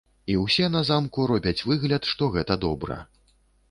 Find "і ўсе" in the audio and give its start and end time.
0.35-0.69